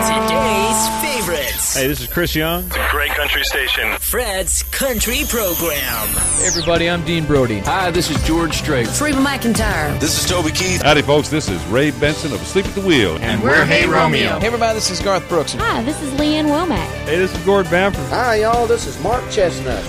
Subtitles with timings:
[0.00, 1.74] Today's favorites.
[1.74, 2.64] Hey, this is Chris Young.
[2.64, 3.98] It's a great country station.
[3.98, 6.08] Fred's Country Program.
[6.38, 7.58] Hey everybody, I'm Dean Brody.
[7.58, 8.86] Hi, this is George Strait.
[8.98, 10.00] Reba McEntire.
[10.00, 10.80] This is Toby Keith.
[10.80, 11.28] Howdy, folks.
[11.28, 13.18] This is Ray Benson of Asleep at the Wheel.
[13.18, 14.38] And we're Hey Romeo.
[14.38, 15.52] Hey everybody, this is Garth Brooks.
[15.52, 16.78] Hi, this is Lee Ann Womack.
[17.04, 18.06] Hey, this is Gord Bamford.
[18.06, 18.66] Hi, y'all.
[18.66, 19.84] This is Mark Chesnutt.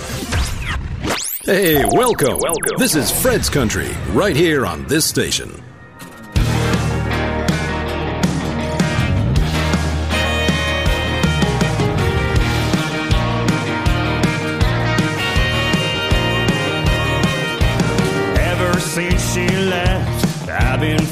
[1.46, 2.38] Hey, welcome.
[2.38, 2.78] Welcome.
[2.78, 5.64] This is Fred's Country, right here on this station.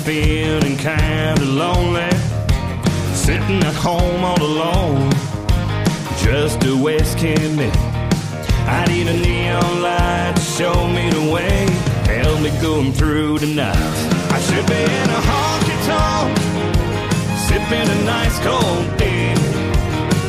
[0.09, 2.09] Feeling kinda lonely.
[3.13, 5.11] Sitting at home all alone,
[6.25, 7.69] just a whiskey me.
[8.77, 11.57] I need a neon light to show me the way,
[12.15, 13.97] help me going through the night.
[14.35, 16.31] I should be in a honky tonk,
[17.45, 19.37] sipping a nice cold beer.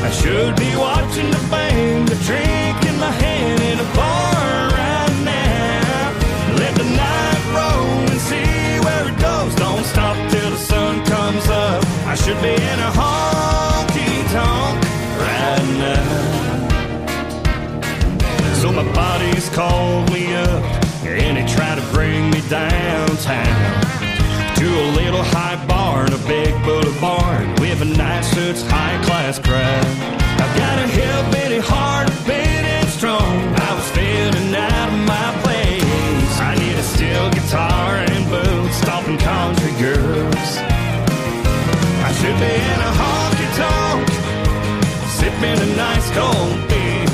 [0.09, 4.40] I should be watching the band, a drink in my hand in a bar
[12.11, 14.83] I should be in a honky tonk
[15.23, 16.07] right now.
[18.55, 20.65] So my body's called me up
[21.07, 23.81] and they tried to bring me downtown
[24.57, 29.01] to a little high bar in a big bullet barn with a nice suits high
[29.05, 29.87] class crowd.
[30.43, 33.55] I've got a hillbilly heart, big and strong.
[33.55, 35.40] I was feeling out of my
[42.43, 44.09] In a honky tonk,
[45.17, 47.07] sipping a nice cold beer.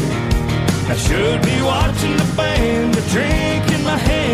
[0.88, 4.25] I should be watching the band, a drink in my hand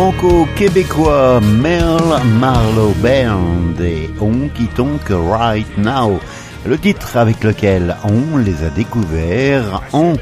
[0.00, 6.18] franco-québécois Merle Marlowe Band et Honky Tonk Right Now,
[6.64, 10.14] le titre avec lequel on les a découverts en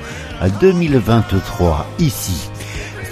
[0.61, 2.50] 2023 ici.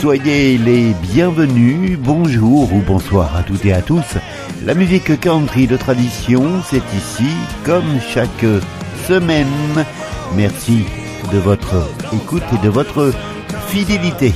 [0.00, 4.16] Soyez les bienvenus, bonjour ou bonsoir à toutes et à tous.
[4.64, 7.30] La musique country de tradition, c'est ici
[7.64, 8.44] comme chaque
[9.06, 9.84] semaine.
[10.34, 10.84] Merci
[11.32, 13.12] de votre écoute et de votre
[13.68, 14.34] fidélité.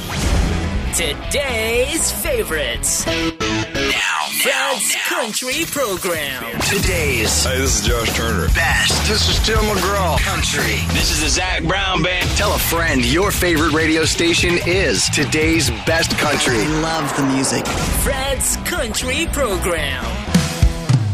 [0.94, 3.06] Today's favorites.
[3.06, 6.42] Now, Fred's Country Program.
[6.62, 7.44] Today's.
[7.44, 8.48] Hey, this is Josh Turner.
[8.48, 9.08] Best.
[9.08, 10.18] This is Tim McGraw.
[10.18, 10.82] Country.
[10.92, 12.28] This is the Zach Brown Band.
[12.36, 16.58] Tell a friend your favorite radio station is today's best country.
[16.58, 17.64] I love the music.
[18.02, 20.04] Fred's Country Program.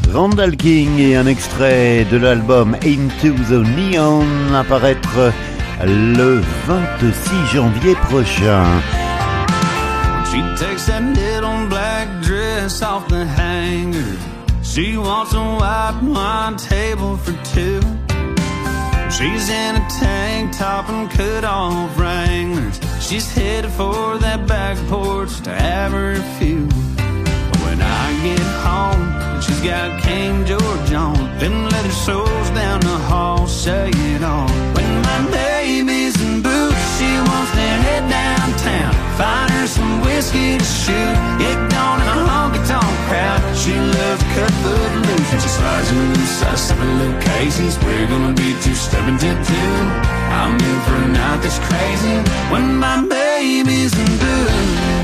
[0.09, 5.33] Randall King et un extrait de l'album Into the Neon apparaître
[5.85, 8.65] le 26 janvier prochain.
[12.67, 14.19] Dress off the hanger.
[14.65, 17.81] She wants a white wine table for two.
[19.09, 22.81] She's in a tank top and cut off Wranglers.
[23.01, 26.67] She's headed for that back porch to have her a few.
[27.51, 32.81] But when I get home, and she's got King George on, them leather soles down
[32.81, 34.49] the hall say it all.
[34.75, 35.21] When my
[39.17, 41.17] Find her some whiskey to shoot.
[41.41, 43.41] Get gone in a honky tonk crowd.
[43.57, 44.91] She loves to cut foot.
[45.33, 46.43] And she slides in loose.
[46.43, 47.79] I seven little cases.
[47.85, 49.73] We're gonna be two stepping to two.
[50.41, 52.17] I'm in for a night that's crazy.
[52.53, 54.96] When my baby's in boots.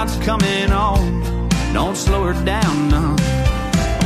[0.00, 1.48] Coming on.
[1.74, 3.12] Don't slow her down, no.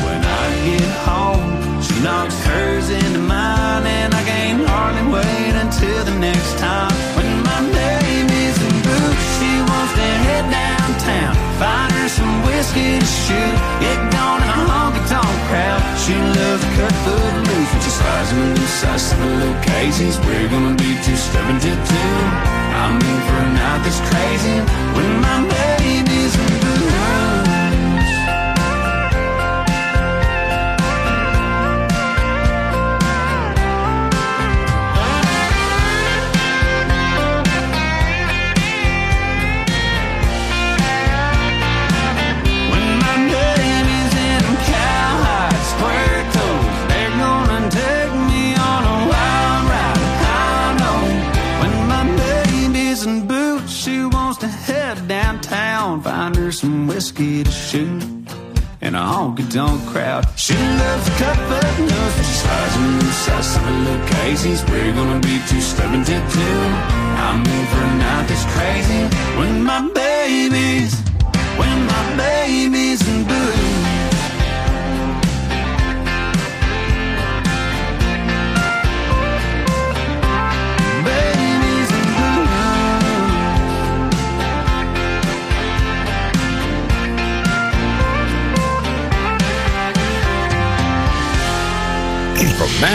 [0.02, 6.04] When I get home, she knocks hers into mine, and I can't hardly wait until
[6.04, 6.90] the next time.
[7.14, 13.06] When my baby's in boots, she wants to head downtown, find her some whiskey to
[13.06, 15.80] shoot, get gone in a honky tonk crowd.
[16.02, 20.18] She loves cut foot loose in the size of the little Casey's.
[20.26, 22.63] We're gonna be two stepping to two.
[22.74, 23.44] I'm in for
[24.10, 24.58] crazy
[24.94, 26.74] when my baby's in boots.
[26.74, 27.33] When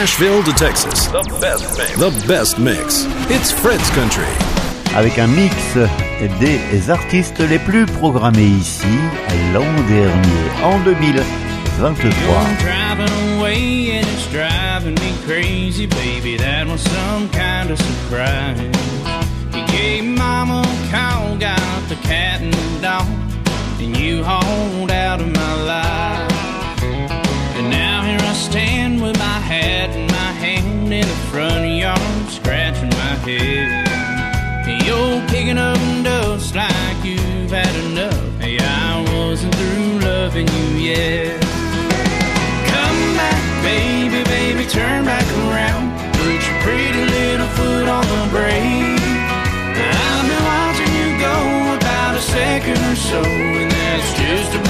[0.00, 1.98] Nashville to Texas, the best mix.
[1.98, 3.04] The best mix.
[3.28, 4.24] It's Fred's Country.
[4.96, 5.54] Avec un mix
[6.40, 8.86] des artistes les plus programmés ici
[9.52, 11.22] l'an dernier, en 2023.
[11.82, 16.38] You're driving away and it's driving me crazy, baby.
[16.38, 18.58] That was some kind of surprise.
[19.52, 21.60] You gave mama a call, got
[21.90, 23.06] the cat and the dog,
[23.78, 25.89] and you hauled out of my life.
[28.40, 33.86] Stand with my hat in my hand in the front yard, scratching my head.
[34.86, 38.40] You're picking up dust like you've had enough.
[38.40, 41.40] Hey, I wasn't through loving you yet.
[42.72, 45.92] Come back, baby, baby, turn back around.
[46.14, 49.04] Put your pretty little foot on the brake.
[49.76, 51.36] I've been watching you go
[51.76, 54.69] about a second or so, and that's just about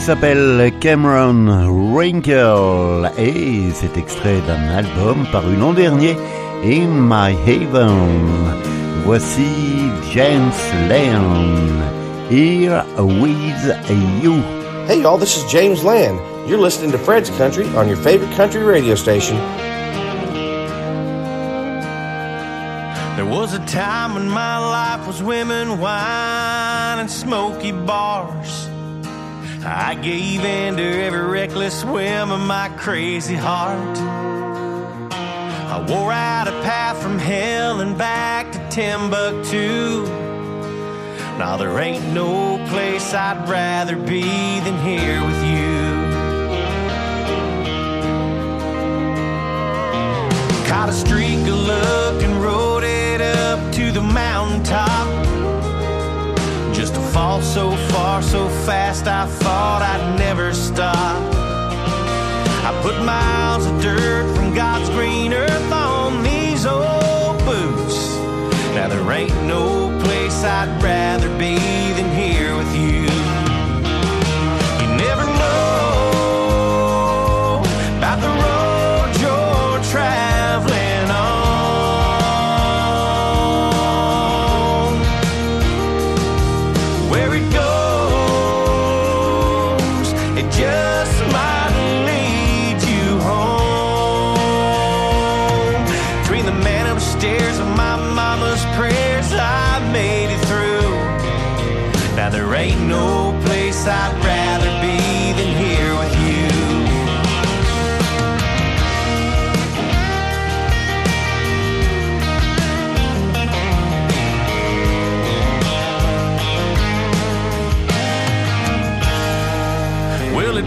[0.00, 6.16] Il s'appelle Cameron Wrinkle et c'est extrait d'un album paru l'an dernier,
[6.64, 8.08] In My Haven.
[9.04, 10.54] Voici James
[10.88, 11.82] Lane,
[12.30, 13.76] Here With
[14.22, 14.42] You.
[14.88, 16.18] Hey y'all, this is James Land.
[16.48, 19.36] You're listening to Fred's Country on your favorite country radio station.
[23.16, 28.69] There was a time when my life was women, wine, and smoky bars.
[29.62, 33.98] I gave in to every reckless whim of my crazy heart.
[35.12, 40.04] I wore out a path from hell and back to Timbuktu.
[41.38, 44.22] Now there ain't no place I'd rather be
[44.60, 45.70] than here with you.
[50.68, 55.39] Caught a streak of luck and rode it up to the mountaintop.
[57.12, 61.16] Fall so far, so fast, I thought I'd never stop.
[62.64, 68.14] I put miles of dirt from God's green earth on these old boots.
[68.76, 71.28] Now there ain't no place I'd rather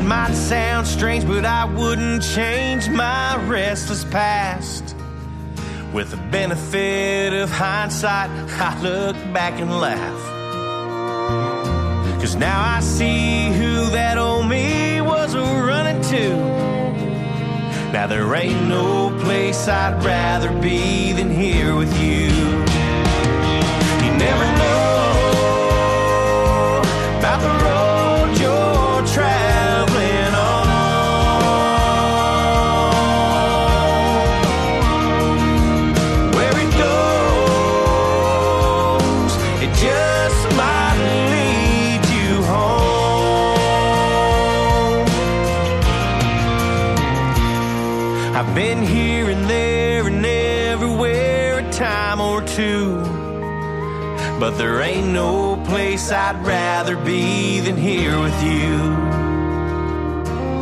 [0.03, 4.95] might sound strange, but I wouldn't change my restless past.
[5.93, 8.29] With the benefit of hindsight,
[8.59, 10.21] I look back and laugh.
[12.19, 16.35] Cause now I see who that old me was running to.
[17.91, 22.29] Now there ain't no place I'd rather be than here with you.
[24.03, 25.32] You never know
[48.55, 52.97] been here and there and everywhere a time or two.
[54.39, 58.77] But there ain't no place I'd rather be than here with you.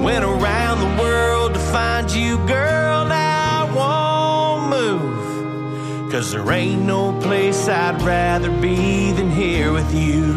[0.01, 6.11] Went around the world to find you, girl, now I won't move.
[6.11, 10.27] Cause there ain't no place I'd rather be than here with you.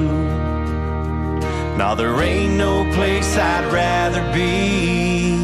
[1.79, 5.44] No, there ain't no place I'd rather be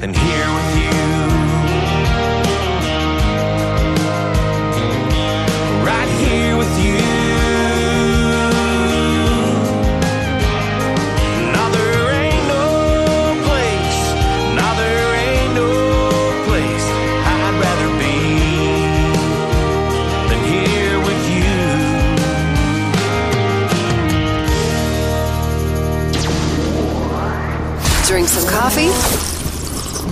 [0.00, 0.92] than here with you.
[5.84, 6.98] Right here with you.
[11.54, 12.66] No, there ain't no
[13.46, 14.00] place.
[14.58, 15.70] No, there ain't no
[16.46, 16.86] place
[17.32, 18.18] I'd rather be
[20.28, 21.56] than here with you.
[28.06, 29.15] Drink some coffee.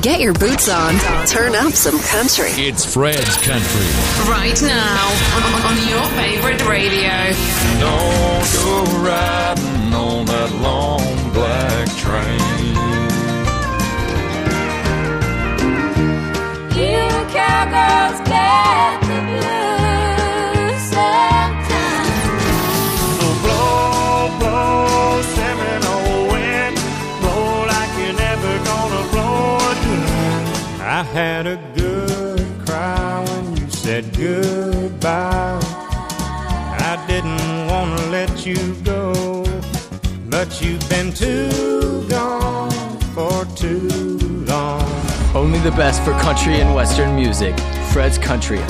[0.05, 0.97] Get your boots on.
[1.27, 2.51] Turn up some country.
[2.51, 3.87] It's Fred's Country.
[4.29, 7.33] Right now on, on your favorite radio.
[7.81, 12.39] Don't go riding on that long black train.
[16.77, 19.04] You cowgirls get
[38.45, 39.45] let you go,
[40.29, 42.71] but you've been too gone
[43.15, 44.83] for too long.
[45.35, 47.55] Only the best for country and western music.
[47.93, 48.61] Fred's Country.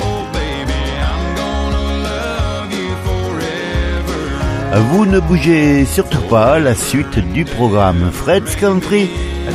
[4.91, 9.09] Vous ne bougez surtout pas, la suite du programme Fred's Country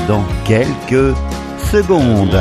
[0.09, 1.15] dans quelques
[1.71, 2.41] secondes.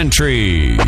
[0.00, 0.78] Country.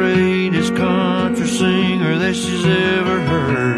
[0.00, 3.69] greatest country singer that she's ever heard.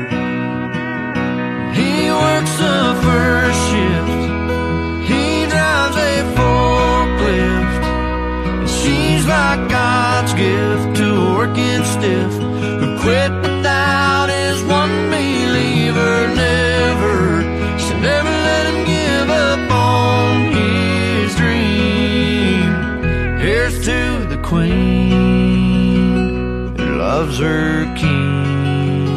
[27.42, 29.08] desert king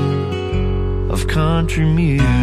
[1.12, 2.35] of country music.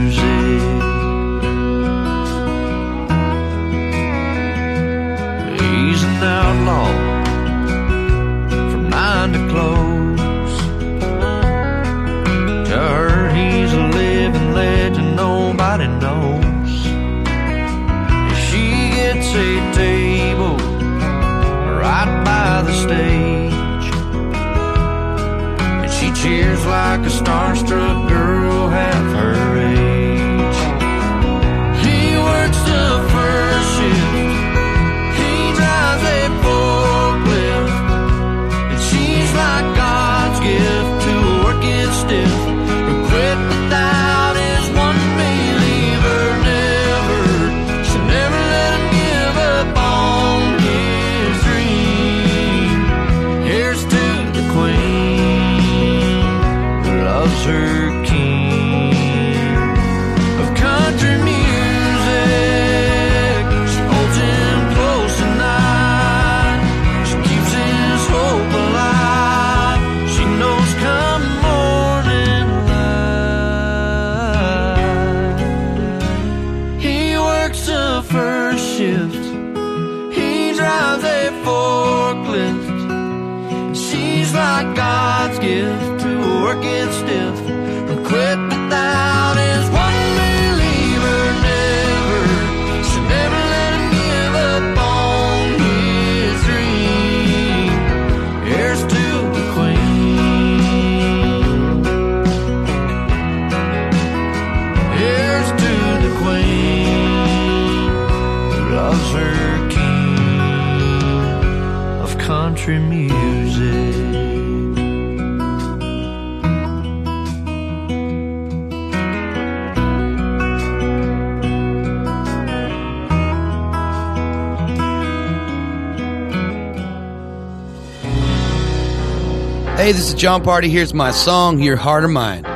[129.83, 130.71] Hey, this is Jon Pardi.
[130.71, 132.47] Here's my song, Your Heart or Mine.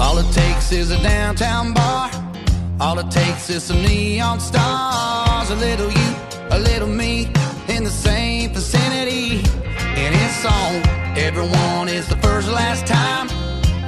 [0.00, 2.10] All it takes is a downtown bar.
[2.80, 5.50] All it takes is some neon stars.
[5.50, 6.14] A little you,
[6.48, 7.26] a little me,
[7.68, 9.42] in the same vicinity.
[9.68, 10.76] And it's on.
[11.18, 13.28] Everyone is the first, last time.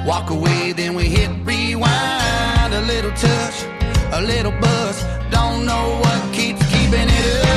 [0.05, 2.71] Walk away, then we hit rewind.
[2.71, 3.63] A little touch,
[4.13, 5.03] a little buzz.
[5.31, 7.48] Don't know what keeps keeping it up.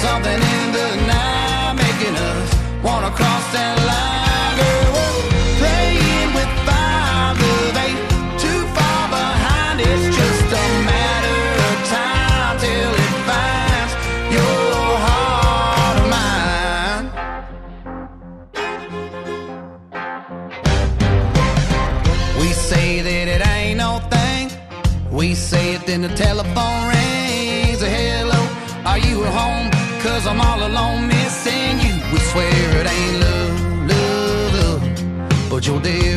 [0.00, 2.48] Something in the night making us
[2.82, 4.94] wanna cross that line, girl.
[5.60, 7.34] Playing with fire,
[8.44, 9.76] too far behind.
[9.80, 11.78] It's just a matter of
[12.64, 13.92] it finds
[14.36, 17.06] your heart mine.
[22.40, 24.50] We say that it ain't no thing.
[25.10, 26.59] We say it in the telephone
[35.78, 36.09] des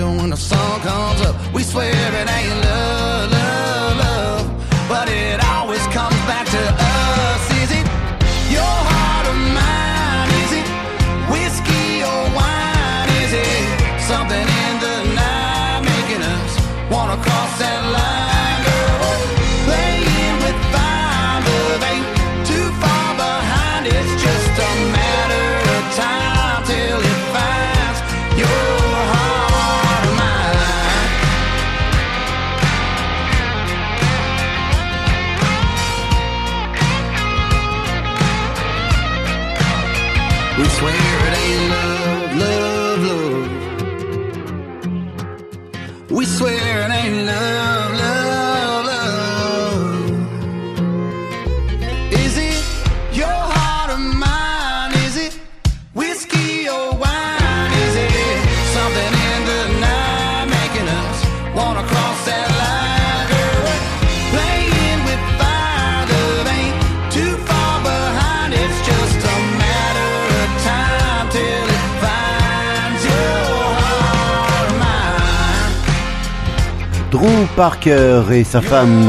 [77.55, 79.05] Parker et sa femme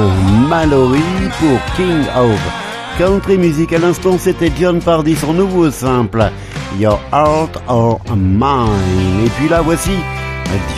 [0.48, 1.00] Mallory
[1.40, 2.38] pour King of
[2.98, 3.72] Country Music.
[3.72, 6.30] À l'instant, c'était John Pardy, son nouveau simple,
[6.78, 9.24] Your Heart or Mine.
[9.24, 9.92] Et puis là, voici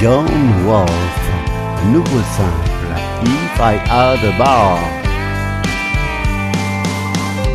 [0.01, 0.27] John
[0.65, 0.91] Wolf,
[1.93, 4.79] nouveau simple, If I Had a Bar.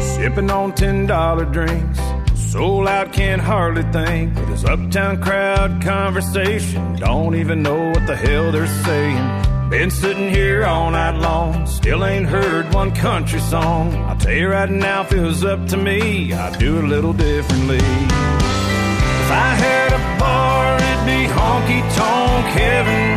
[0.02, 2.00] Sipping on ten dollar drinks.
[2.36, 6.98] Soul out can't hardly think with this uptown crowd conversation.
[6.98, 9.51] Don't even know what the hell they're saying.
[9.72, 13.96] Been sitting here all night long, still ain't heard one country song.
[14.04, 16.88] I'll tell you right now, if it was up to me, I'd do it a
[16.88, 17.78] little differently.
[17.78, 23.16] If I had a bar, it'd be honky tonk heaven.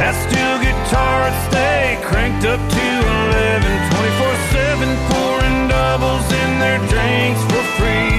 [0.00, 2.88] That steel guitar would stay cranked up to
[3.28, 8.16] 11, 24 7, pouring doubles in their drinks for free.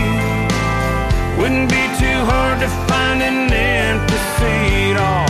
[1.42, 5.29] Wouldn't be too hard to find an empty seat, oh no.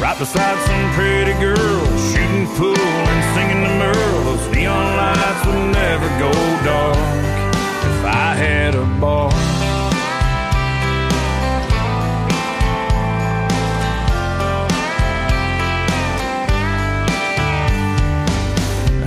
[0.00, 4.24] Right beside some pretty girl, shooting pool and singing the Merle.
[4.24, 6.32] Those neon lights would never go
[6.64, 9.32] dark if I had a bar.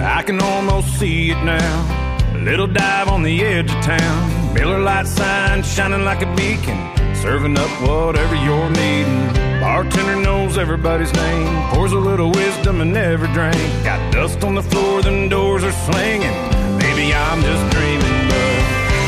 [0.04, 2.36] I can almost see it now.
[2.36, 4.54] A little dive on the edge of town.
[4.54, 7.16] Miller Lite sign shining like a beacon.
[7.16, 9.51] Serving up whatever you're needing.
[9.62, 11.70] Bartender knows everybody's name.
[11.70, 13.56] Pours a little wisdom in every drink.
[13.84, 16.34] Got dust on the floor, them doors are slinging.
[16.82, 18.58] Maybe I'm just dreaming, but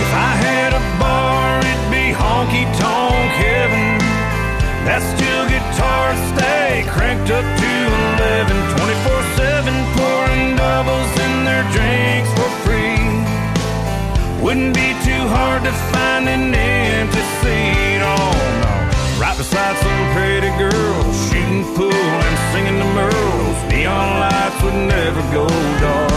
[0.05, 3.97] if I had a bar, it'd be honky tonk heaven.
[4.85, 7.71] That steel guitar stay cranked up to
[8.21, 13.01] 11, 24 7, pouring doubles in their drinks for free.
[14.37, 18.42] Wouldn't be too hard to find an empty seat, no.
[19.19, 23.37] Right beside some pretty girl, shooting pool and singing the Merle.
[23.43, 25.47] Those neon lights would never go
[25.79, 26.13] dark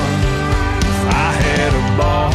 [1.09, 2.31] I had a bar.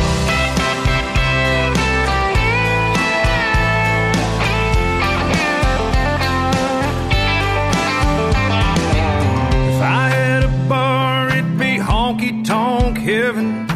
[9.70, 13.68] If I had a bar, it'd be honky tonk heaven.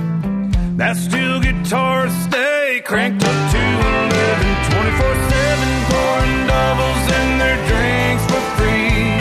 [0.78, 5.64] That steel guitar stay cranked up to 11, 24 7,
[6.76, 9.16] doubles in their drinks for free.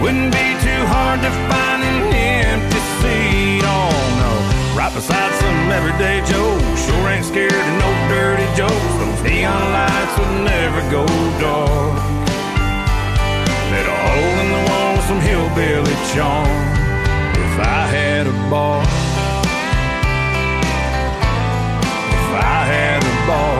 [0.00, 4.32] Wouldn't be too hard to find an empty seat, oh no.
[4.76, 8.92] Right beside some everyday Joe, sure ain't scared of no dirty jokes.
[9.00, 11.04] Those neon lights would never go
[11.44, 11.94] dark.
[13.72, 16.48] Let a hole in the wall, some hillbilly charm.
[17.44, 18.82] If I had a bar.
[22.16, 23.59] If I had a bar.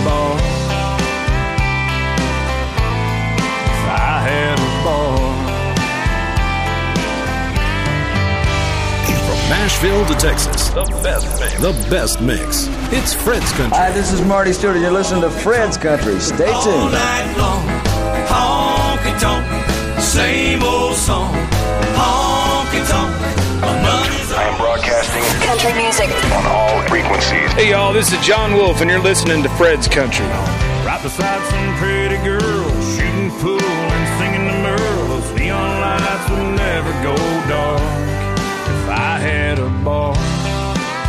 [0.00, 0.36] Had a bar.
[3.66, 5.18] If I had a bar.
[9.26, 11.60] From Nashville to Texas, the best mix.
[11.60, 12.68] The best mix.
[12.92, 13.76] It's Fred's Country.
[13.76, 16.18] Hi, this is Marty Stuart, and you're listening to Fred's Country.
[16.20, 16.54] Stay tuned.
[16.54, 16.92] All tuned.
[16.92, 17.66] night long,
[18.26, 19.46] honky tonk,
[20.00, 21.34] same old song,
[25.10, 26.08] Country music.
[26.32, 27.50] on all frequencies.
[27.52, 30.24] Hey, y'all, this is Jon Wolfe, and you're listening to Fred's Country.
[30.86, 35.08] Right beside some pretty girl, shooting pool and singing the Merle.
[35.08, 37.16] Those neon lights would never go
[37.48, 40.14] dark if I had a bar.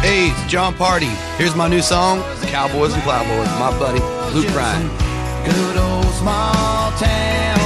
[0.02, 1.14] Hey, it's Jon Pardi.
[1.38, 4.00] Here's my new song, Cowboys and Plowboys, my buddy
[4.34, 4.88] Luke Bryan.
[5.46, 7.61] Good old small town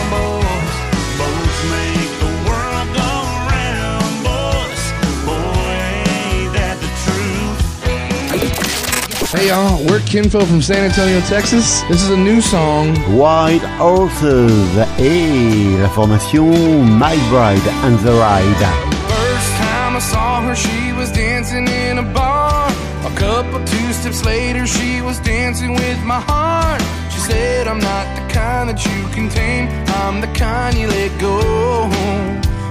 [9.35, 11.81] Hey y'all, we're Kin Faux from San Antonio, Texas.
[11.89, 12.95] This is a new song.
[13.17, 18.65] Wild Horses et la formation My Bride and the Ride.
[19.09, 22.69] First time I saw her, she was dancing in a bar.
[23.03, 26.81] A couple two steps later, she was dancing with my heart.
[27.11, 29.67] She said, I'm not the kind that you can tame,
[29.99, 31.89] I'm the kind you let go.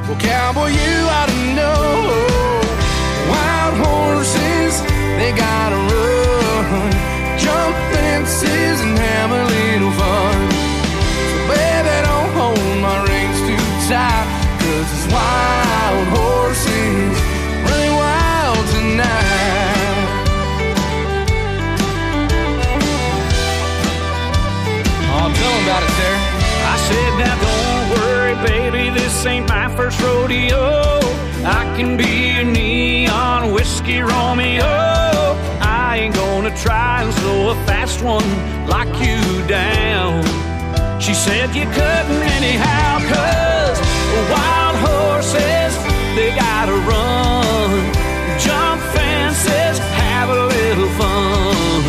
[0.09, 2.63] Well, cowboy, you ought to know.
[37.66, 38.29] Fast one
[38.66, 40.22] like you down.
[41.00, 43.79] She said you couldn't anyhow, cause
[44.33, 45.72] wild horses,
[46.16, 47.72] they gotta run.
[48.38, 51.83] Jump fences, have a little fun.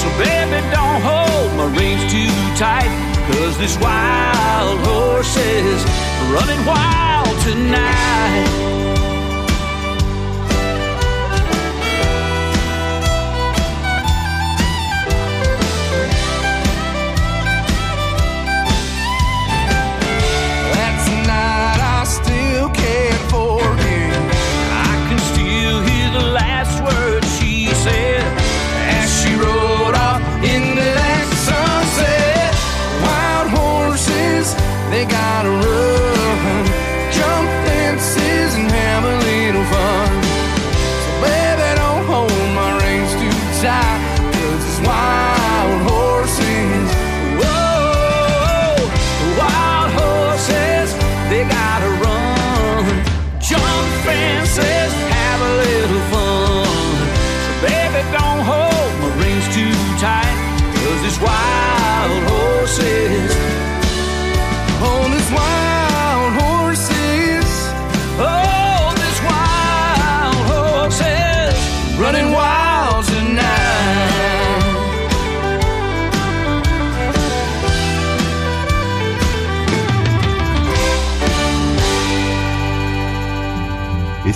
[0.00, 2.92] So baby, don't hold my reins too tight,
[3.28, 5.84] cause this wild horse is
[6.32, 8.71] running wild tonight.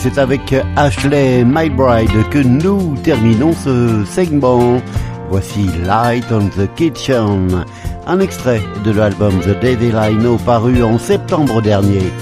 [0.06, 4.80] C'est avec Ashley Mybride que nous terminons ce segment.
[5.30, 7.64] Voici Light on the Kitchen,
[8.06, 12.12] un extrait de l'album The David Lino paru en septembre dernier.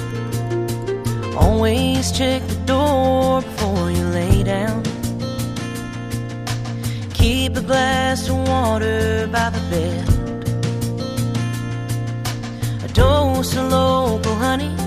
[1.38, 4.83] Always check the door before you lay down.
[7.12, 10.09] Keep a glass of water by the bed.
[12.83, 14.84] A dose of local honey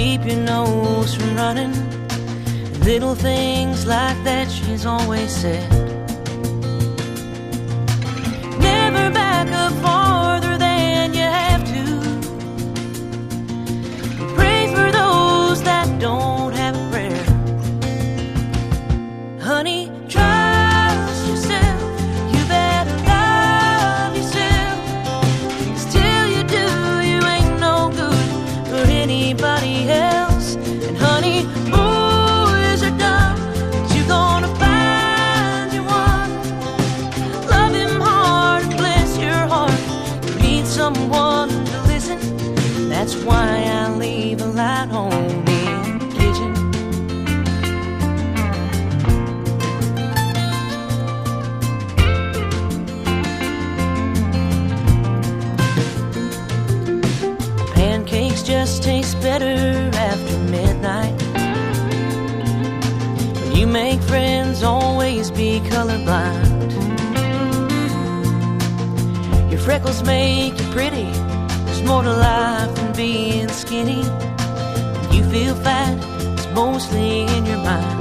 [0.00, 1.74] keep your nose from running.
[2.88, 5.68] Little things like that she's always said.
[8.68, 11.84] Never back up farther than you have to.
[14.36, 16.49] Pray for those that don't
[59.40, 61.16] better after midnight.
[63.40, 66.70] When you make friends, always be colorblind.
[69.50, 71.08] Your freckles make you pretty.
[71.64, 74.02] There's more to life than being skinny.
[74.02, 75.96] When you feel fat,
[76.34, 77.98] it's mostly in your mind.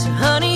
[0.00, 0.55] So, honey,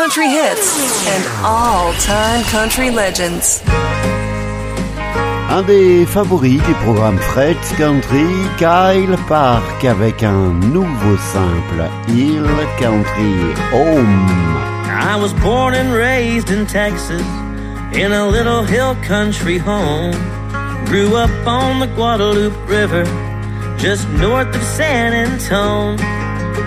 [0.00, 0.68] country hits
[1.08, 3.60] and all time country legends.
[5.50, 12.46] Un des favoris du programme Fred's Country, Kyle Park avec un nouveau simple, Hill
[12.78, 14.28] Country Home.
[14.86, 17.26] I was born and raised in Texas
[17.92, 20.14] in a little hill country home.
[20.86, 23.04] Grew up on the Guadalupe River
[23.78, 25.98] just north of San Antone.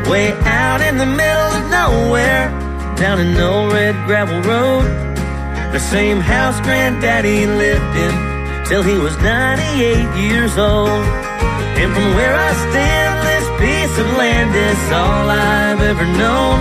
[0.09, 4.85] Way out in the middle of nowhere, down an old red gravel road.
[5.71, 11.05] The same house granddaddy lived in till he was 98 years old.
[11.81, 16.59] And from where I stand, this piece of land is all I've ever known.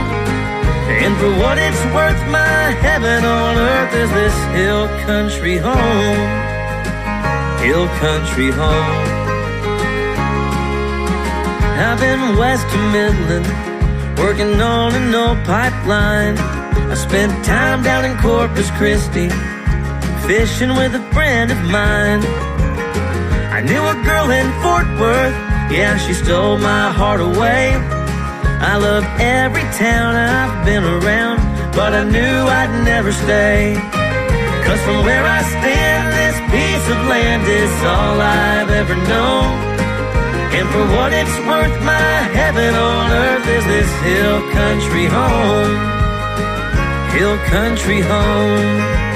[1.05, 6.21] And for what it's worth, my heaven on earth is this hill country home.
[7.65, 9.21] Hill country home.
[11.81, 13.47] I've been west of Midland,
[14.21, 16.37] working on an old pipeline.
[16.93, 19.29] I spent time down in Corpus Christi,
[20.27, 22.23] fishing with a friend of mine.
[23.57, 25.37] I knew a girl in Fort Worth,
[25.73, 27.73] yeah, she stole my heart away.
[28.73, 31.39] I love every town I've been around,
[31.73, 33.75] but I knew I'd never stay.
[34.65, 39.70] Cause from where I stand, this piece of land is all I've ever known.
[40.61, 45.73] And for what it's worth, my heaven on earth is this hill country home.
[47.17, 49.10] Hill country home.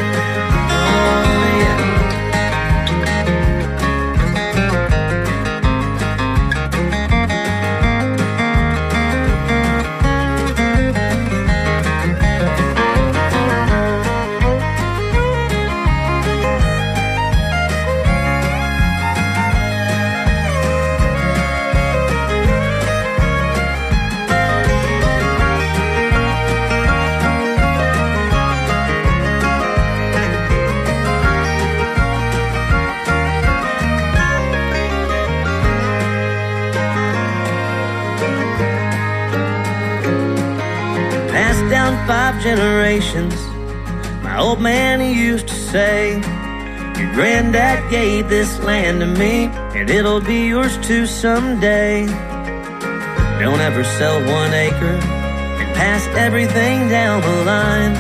[42.45, 43.35] Generations.
[44.23, 46.13] My old man he used to say,
[46.99, 52.05] Your granddad gave this land to me, and it'll be yours too someday.
[53.41, 54.97] Don't ever sell one acre
[55.61, 57.95] and pass everything down the line.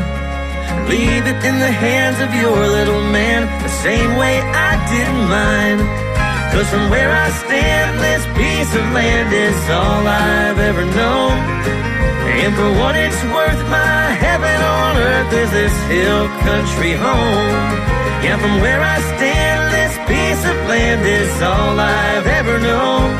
[0.90, 4.34] Leave it in the hands of your little man, the same way
[4.68, 5.80] I did mine.
[6.52, 11.93] Cause from where I stand, this piece of land is all I've ever known.
[12.44, 17.72] And for what it's worth, my heaven on earth is this hill country home.
[18.20, 23.10] Yeah, from where I stand, this piece of land is all I've ever known.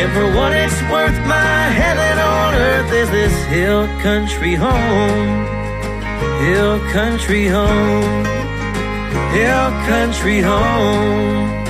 [0.00, 5.44] And for what it's worth, my heaven on earth is this hill country home.
[6.40, 8.24] Hill country home.
[9.36, 11.61] Hill country home.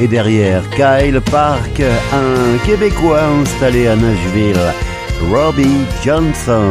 [0.00, 1.82] Et derrière Kyle Park,
[2.12, 4.60] un Québécois installé à Nashville,
[5.32, 6.70] Robbie Johnson.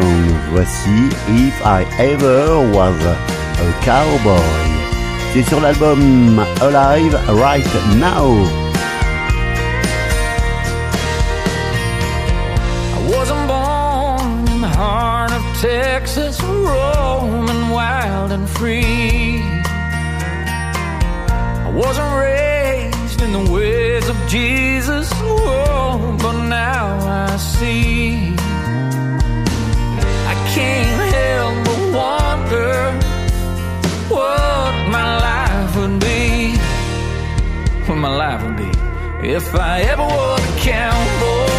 [0.52, 4.40] Voici If I Ever Was a Cowboy.
[5.34, 8.46] C'est sur l'album Alive Right Now.
[12.94, 14.68] I wasn't born in the
[15.62, 19.42] Texas, roaming wild and free.
[21.66, 22.07] I wasn't
[24.28, 26.98] Jesus, oh, but now
[27.28, 28.36] I see.
[30.32, 32.74] I can't help but wonder
[34.14, 36.58] what my life would be.
[37.88, 38.78] What my life would be
[39.30, 41.57] if I ever was a cowboy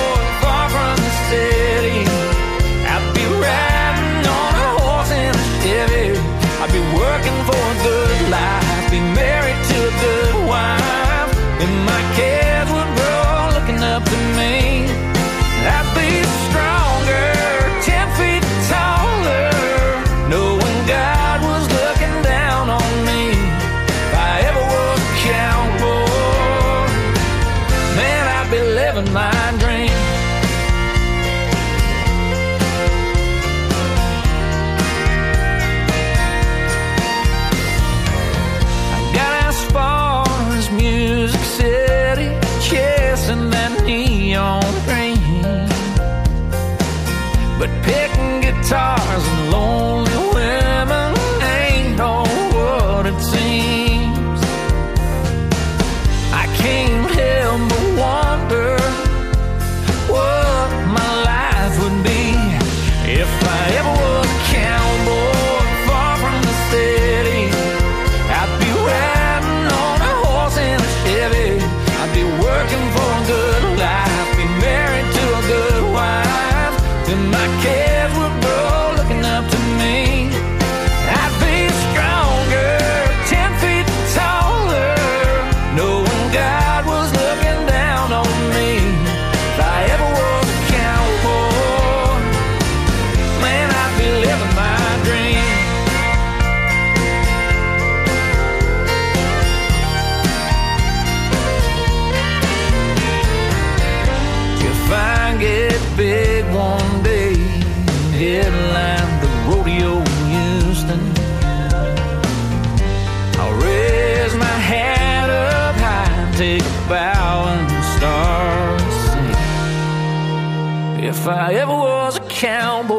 [121.29, 122.98] I ever was a cowboy.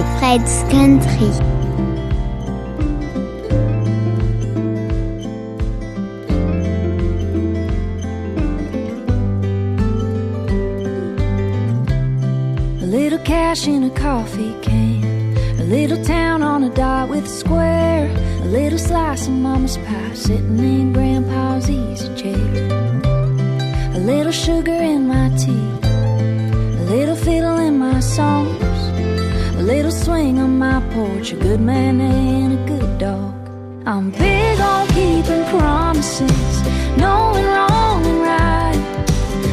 [0.00, 1.30] de Fred's Country.
[12.80, 17.28] A little cash in a coffee can, a little town on a dot with a
[17.28, 18.06] square,
[18.42, 22.46] a little slice of mama's pie sitting in grandpa's easy chair,
[23.94, 28.59] a little sugar in my tea, a little fiddle in my song
[29.70, 33.34] little swing on my porch, a good man and a good dog.
[33.86, 36.52] I'm big on keeping promises,
[36.96, 38.82] knowing wrong and right.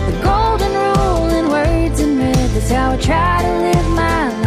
[0.08, 4.47] The golden rule in words and red, that's how I try to live my life.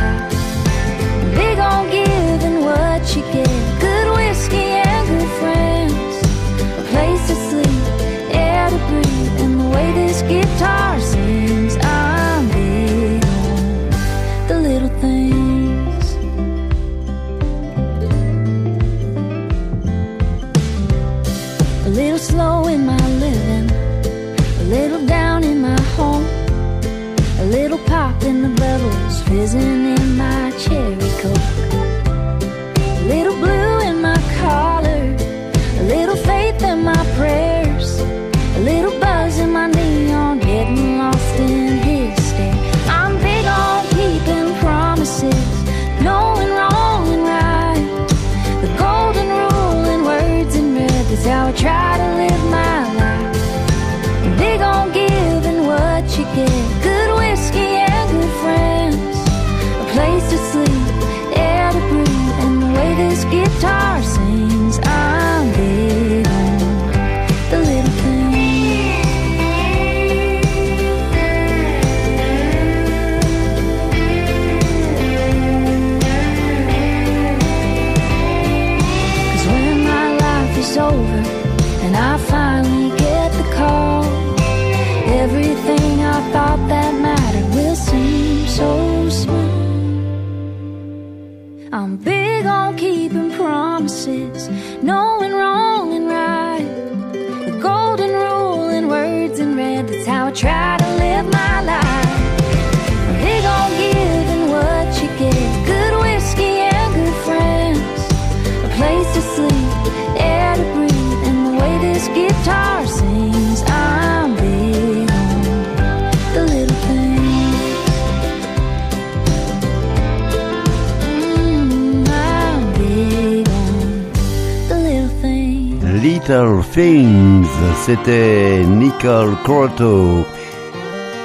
[126.03, 127.47] Little Things,
[127.85, 130.25] c'était Nicole Croto.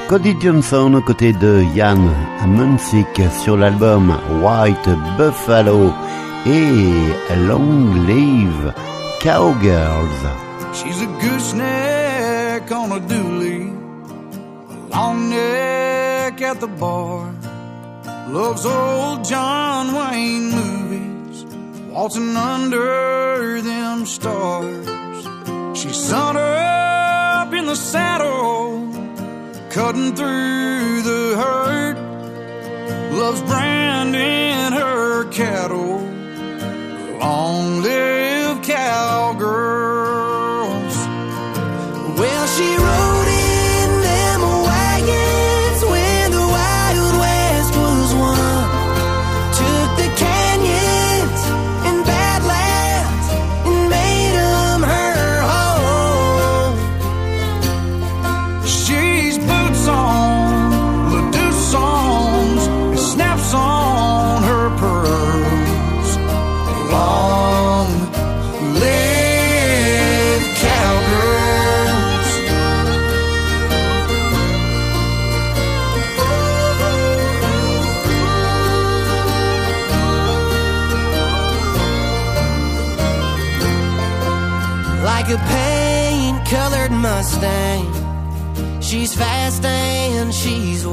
[0.09, 1.97] Cody Johnson aux côtés de Ian
[2.45, 5.93] Munsick sur l'album White Buffalo
[6.45, 8.73] et Long Live
[9.21, 10.27] Cowgirls.
[10.73, 13.71] She's a gooseneck on a dooley,
[14.91, 17.31] a long neck at the bar,
[18.29, 21.14] loves old John Wayne movie.
[21.95, 24.85] waltzing under them stars.
[25.79, 26.57] She sun her
[27.41, 28.91] up in the saddle,
[29.69, 31.97] cutting through the herd.
[33.13, 36.01] Love's branding her cattle.
[37.19, 39.84] Long live cowgirl.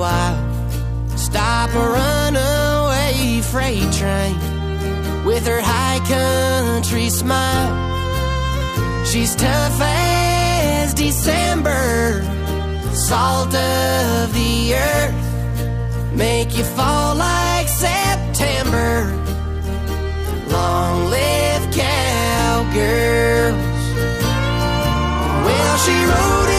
[0.02, 0.38] Wild.
[1.16, 4.36] Stop a runaway freight train
[5.24, 7.72] with her high country smile.
[9.04, 12.24] She's tough as December,
[12.92, 18.90] salt of the earth, make you fall like September.
[20.56, 23.54] Long live cowgirls.
[25.46, 26.51] Well, she rode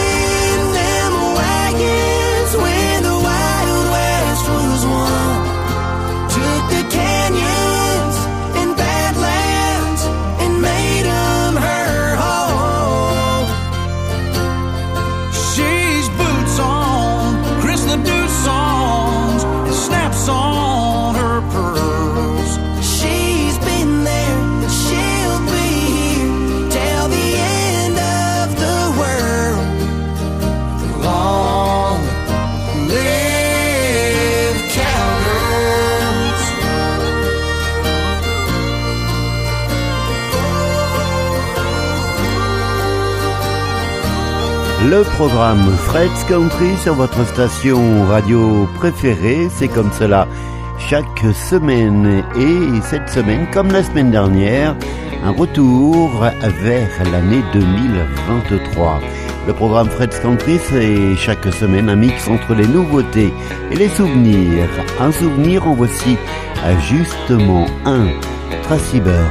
[44.94, 50.28] Le programme Fred's Country sur votre station radio préférée, c'est comme cela
[50.78, 52.22] chaque semaine.
[52.38, 54.76] Et cette semaine, comme la semaine dernière,
[55.24, 56.22] un retour
[56.62, 59.00] vers l'année 2023.
[59.48, 63.34] Le programme Fred's Country, c'est chaque semaine un mix entre les nouveautés
[63.72, 64.68] et les souvenirs.
[65.00, 66.16] Un souvenir, en voici
[66.78, 68.06] justement un.
[68.62, 69.26] Tracy Bird.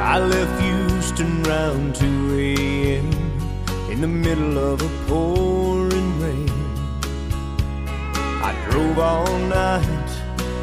[0.00, 2.27] I left Houston round 2
[4.72, 6.50] of a pouring rain.
[8.48, 10.10] I drove all night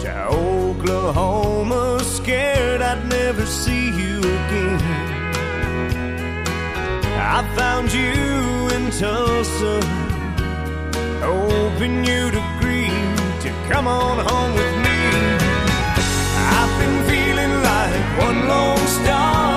[0.02, 4.80] to Oklahoma, scared I'd never see you again.
[7.38, 8.14] I found you
[8.76, 9.76] in Tulsa,
[11.30, 13.00] hoping you'd agree
[13.44, 15.00] to come on home with me.
[16.58, 19.55] I've been feeling like one lone star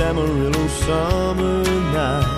[0.00, 2.37] Amarillo summer nights.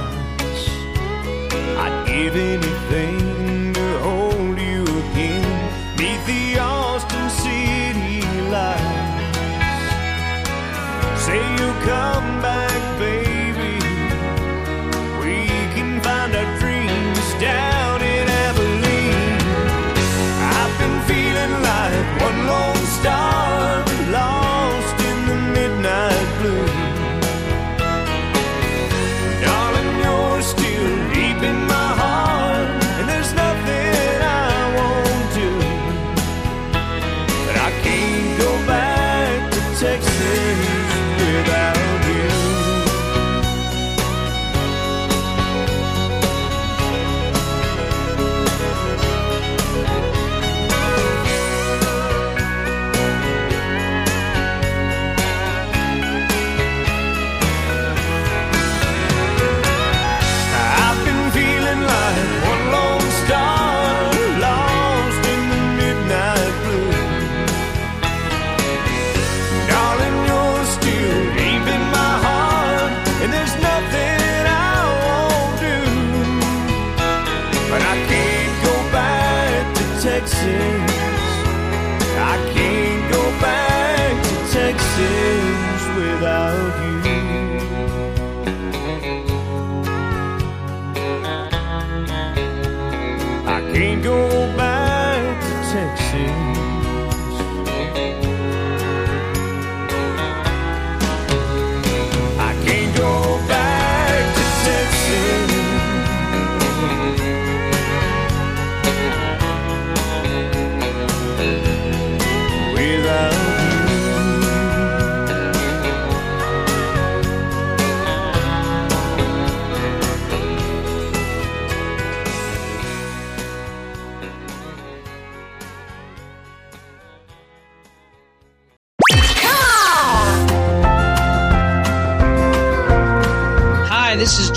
[80.20, 80.89] exit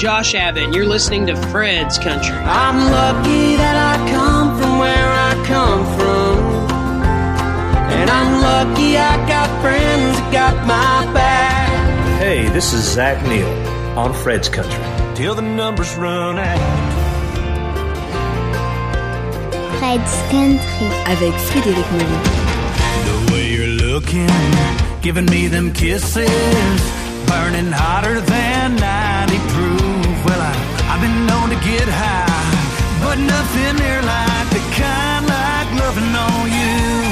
[0.03, 2.35] Josh Abbott, and you're listening to Fred's Country.
[2.35, 6.39] I'm lucky that I come from where I come from.
[7.89, 12.19] And I'm lucky I got friends that got my back.
[12.19, 13.47] Hey, this is Zach Neal
[13.97, 14.83] on Fred's Country.
[15.15, 16.59] Till the numbers run out.
[19.79, 20.87] Fred's Country.
[21.07, 22.23] Avec Frédéric Moreau.
[23.07, 24.27] The way you're looking,
[25.01, 26.27] giving me them kisses,
[27.25, 29.92] burning hotter than 90 proof.
[30.25, 30.53] Well, I,
[30.91, 32.23] I've been known to get high,
[33.03, 37.03] but nothing near like the kind like loving on you.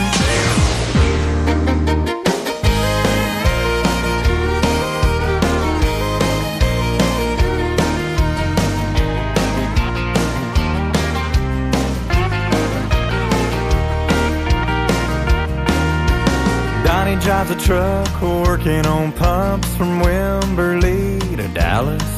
[16.85, 22.10] Donnie drives a truck working on pumps from Wimberley to Dallas.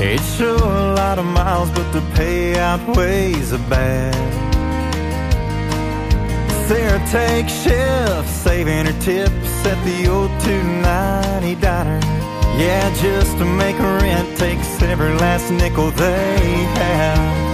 [0.00, 4.14] He'd show a lot of miles, but the payout weighs a bad.
[6.66, 12.00] Sarah takes shifts, saving her tips at the old 290 diner.
[12.56, 16.38] Yeah, just to make her rent takes every last nickel they
[16.80, 17.50] have.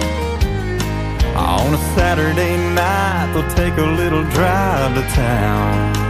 [1.36, 6.05] On a Saturday night, they'll take a little drive to town.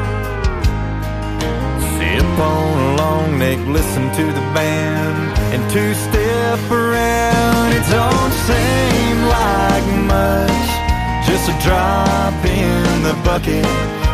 [2.38, 5.16] On a long neck, listen to the band,
[5.54, 7.72] and two step around.
[7.72, 10.68] It don't seem like much,
[11.28, 13.64] just a drop in the bucket.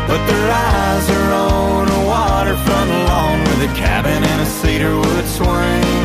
[0.07, 5.27] But their eyes are on a waterfront lawn with a cabin and a cedar wood
[5.27, 6.03] swing.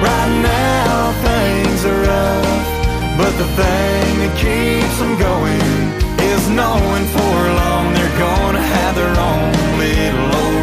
[0.00, 2.68] Right now, things are rough,
[3.18, 9.16] but the thing that keeps them going is knowing for long they're gonna have their
[9.30, 10.57] own little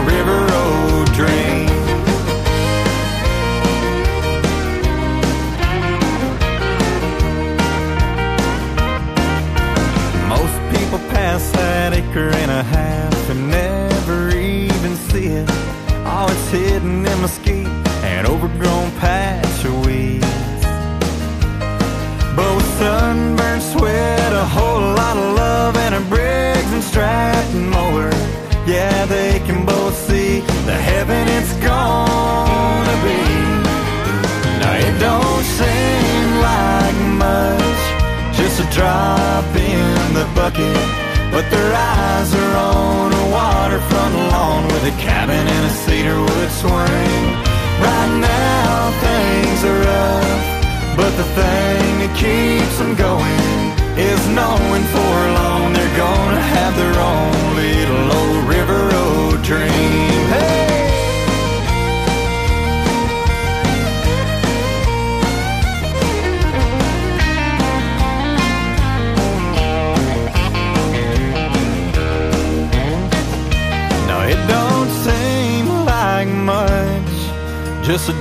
[11.90, 15.48] that acre and a half and never even see it.
[16.04, 17.68] Oh, it's hidden in mesquite
[18.04, 20.26] and overgrown patch of weeds.
[22.36, 28.10] But with sunburned sweat, a whole lot of love, and a Briggs and Stratton mower,
[28.66, 33.22] yeah, they can both see the heaven it's gonna be.
[34.58, 37.82] Now it don't seem like much,
[38.36, 41.05] just a drop in the bucket.
[41.32, 46.52] But their eyes are on a waterfront lawn with a cabin and a cedar wood
[46.62, 47.24] swing.
[47.86, 53.56] Right now things are rough, but the thing that keeps them going
[53.98, 60.15] is knowing for long they're gonna have their own little old river road dream.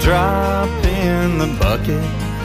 [0.05, 2.05] Drop in the bucket.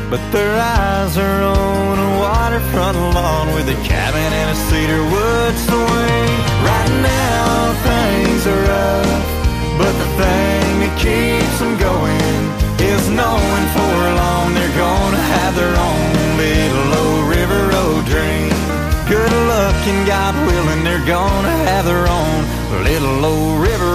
[0.10, 5.53] But their eyes are on a waterfront lawn with a cabin and a cedar wood
[5.68, 6.32] swing.
[6.64, 7.45] Right now,
[7.84, 9.28] things are rough,
[9.78, 12.39] but the thing that keeps them going
[12.80, 18.55] is knowing for long they're gonna have their own little old river road dream.
[19.12, 22.39] Good luck and God willing, they're gonna have their own
[22.88, 23.88] little old river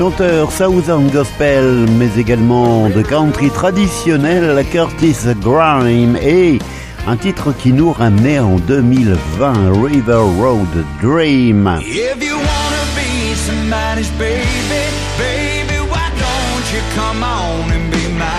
[0.00, 6.58] Chanteur Southern Gospel, mais également de country traditionnel, Curtis Grime, et
[7.06, 9.52] un titre qui nous ramenait en 2020,
[9.84, 11.70] River Road Dream.
[11.82, 14.88] If you wanna be somebody's baby,
[15.18, 18.30] baby, why don't you come on and be mine?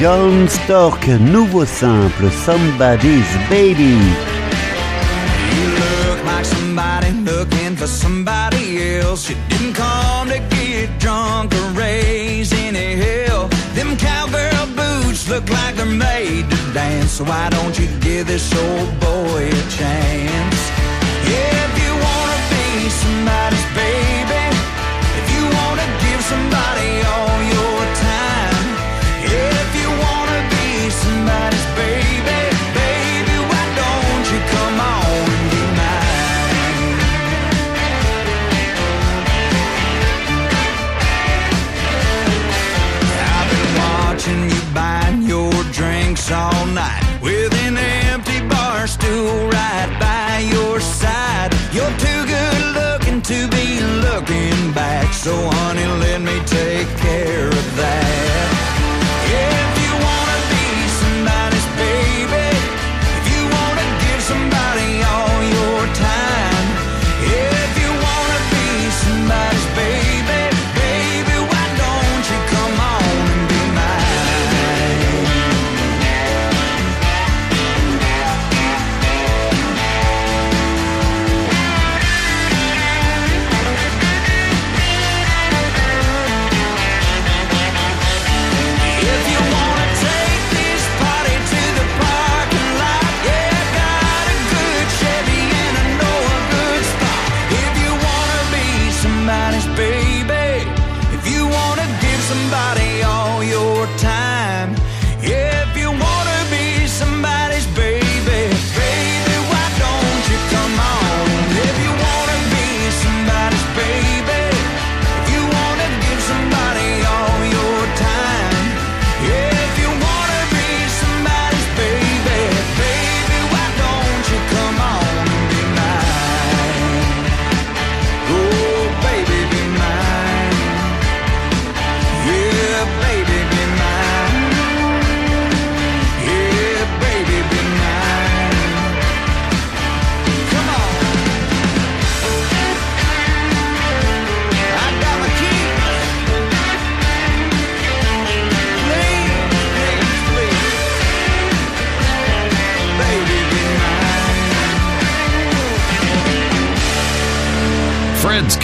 [0.00, 3.98] John Stork, nouveau simple, Somebody's Baby.
[15.40, 17.12] Look like they're made to dance.
[17.12, 20.60] So why don't you give this old boy a chance?
[21.24, 23.69] If you wanna be somebody's
[55.22, 55.59] So I'm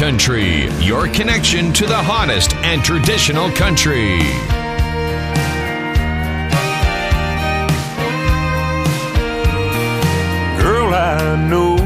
[0.06, 4.18] Country, your connection to the hottest and traditional country.
[10.62, 11.76] Girl, I know.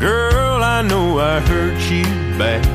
[0.00, 2.02] Girl, I know I hurt you
[2.36, 2.66] back.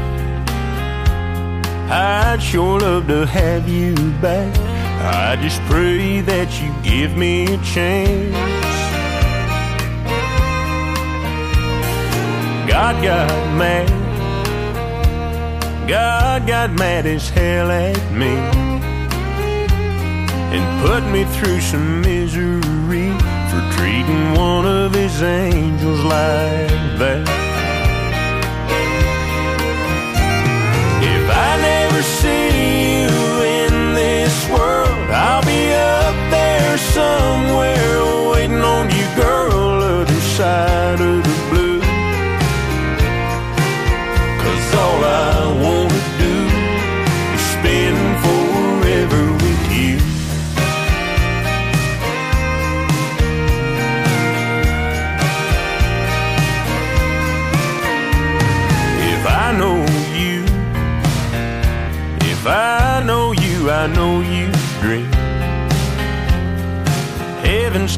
[1.91, 4.57] I'd sure love to have you back.
[5.03, 8.60] I just pray that you give me a chance.
[12.71, 13.89] God got mad.
[15.89, 18.33] God got mad as hell at me
[20.55, 23.09] and put me through some misery
[23.49, 27.27] for treating one of his angels like that.
[31.13, 33.15] If I never see you
[33.59, 37.80] in this world, I'll be up there somewhere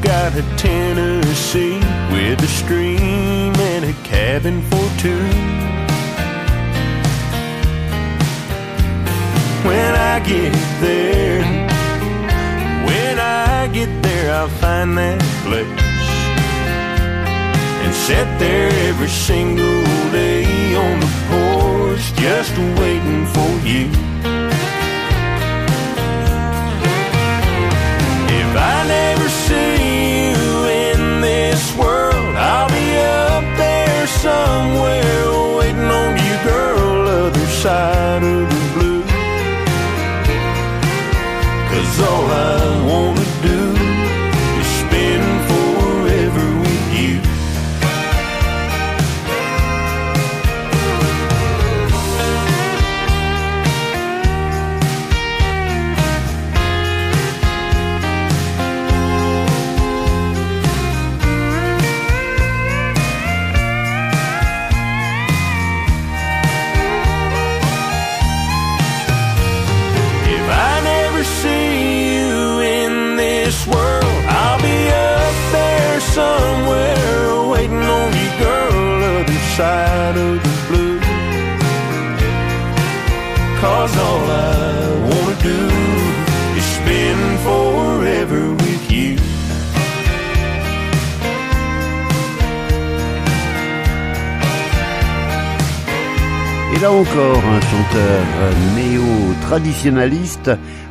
[0.04, 1.80] got a Tennessee
[2.12, 5.24] with a stream and a cabin for two.
[9.66, 10.51] When I get
[10.82, 11.41] there,
[12.86, 15.68] when I get there, I'll find that place
[17.84, 23.88] and sit there every single day on the porch just waiting for you.
[28.39, 29.82] If I never see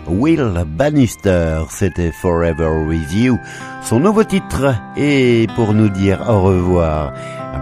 [0.06, 1.62] Will Bannister.
[1.70, 3.38] C'était Forever With You.
[3.82, 7.12] Son nouveau titre et pour nous dire au revoir,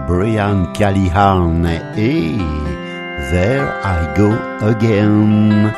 [0.07, 1.63] Brian Callihan
[1.97, 2.35] et
[3.31, 5.71] There I Go Again.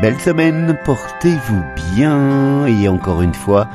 [0.00, 1.62] Belle semaine, portez-vous
[1.94, 3.68] bien et encore une fois,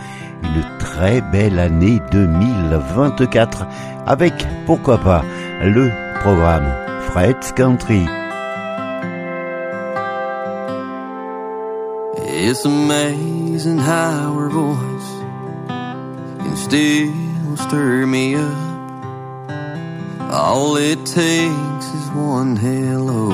[0.44, 3.68] une très belle année 2024
[4.08, 4.34] avec,
[4.66, 5.24] pourquoi pas,
[5.64, 5.92] le
[6.22, 6.72] programme
[7.10, 8.06] Fred's Country.
[12.44, 15.12] It's amazing how her voice
[16.42, 18.58] can still stir me up.
[20.34, 23.32] All it takes is one hello,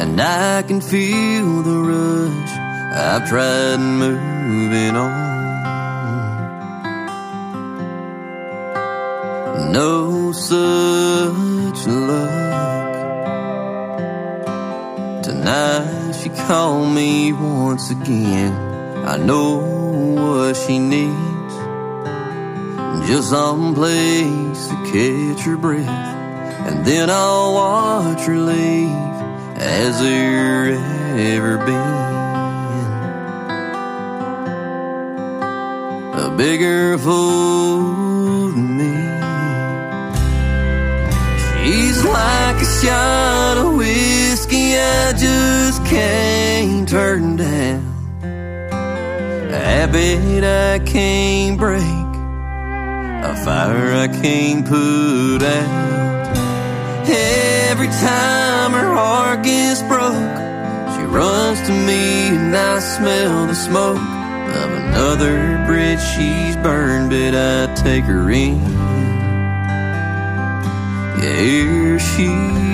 [0.00, 2.52] and I can feel the rush.
[2.96, 5.12] I've tried moving on.
[9.72, 12.81] No such luck.
[15.42, 18.52] Tonight she called me once again.
[19.04, 19.56] I know
[20.14, 21.54] what she needs.
[23.08, 25.88] Just some place to catch her breath.
[26.68, 28.90] And then I'll watch her leave.
[29.58, 30.74] Has there
[31.34, 32.02] ever been
[36.24, 38.94] a bigger fool than me?
[41.64, 43.32] She's like a shadow.
[44.52, 47.92] Whiskey I just can't turn down.
[49.50, 56.36] Habit I can't break, a fire I can't put out.
[57.08, 60.36] Every time her heart gets broke,
[60.94, 67.34] she runs to me and I smell the smoke of another bridge she's burned, but
[67.34, 68.60] I take her in.
[71.22, 72.71] Yeah, here she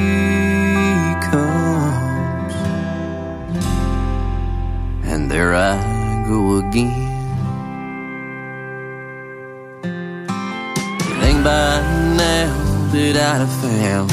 [5.38, 6.90] there I go again.
[11.20, 11.80] Think by
[12.24, 12.50] now
[12.92, 14.10] that I'd have found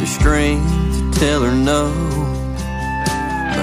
[0.00, 1.82] the strength to tell her no.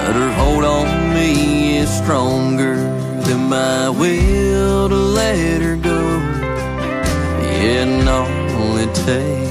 [0.04, 2.76] But her hold on me is stronger
[3.26, 6.00] than my will to let her go.
[7.62, 7.86] Yeah,
[8.58, 9.50] all it takes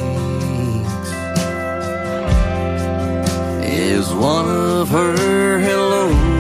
[3.66, 6.31] is one of her hellos.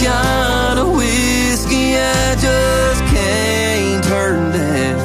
[0.00, 4.98] Shot of whiskey I just can't turn down.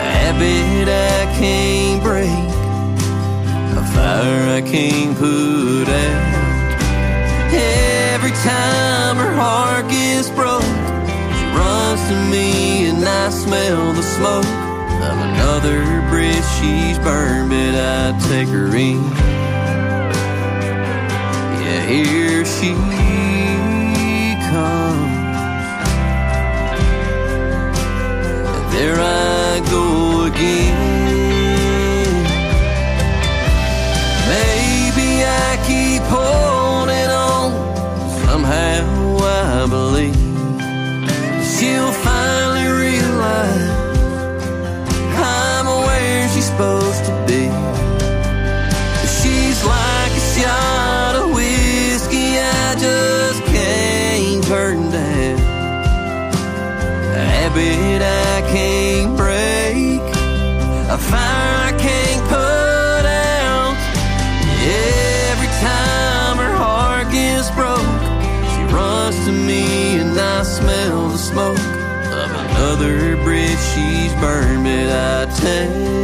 [0.00, 2.48] Habit I can't break,
[3.76, 6.40] a fire I can't put out.
[7.52, 10.62] Every time her heart gets broke,
[11.36, 14.46] she runs to me and I smell the smoke
[15.08, 19.02] of another bridge she's burned, but I take her in.
[21.60, 22.72] Yeah, here she
[28.80, 30.89] there I go again.
[58.52, 60.00] Can't break,
[60.90, 63.76] a fire I can't put out.
[65.30, 68.02] Every time her heart gets broke,
[68.52, 74.90] she runs to me and I smell the smoke of another bridge she's burned, but
[74.90, 75.99] I take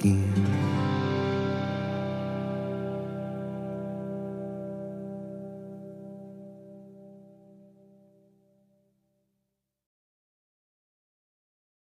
[0.00, 0.35] again.